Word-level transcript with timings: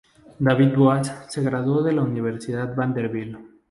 David 0.39 0.73
Boaz 0.75 1.25
se 1.29 1.43
graduó 1.43 1.83
de 1.83 1.93
la 1.93 2.01
Universidad 2.01 2.73
Vanderbilt. 2.75 3.37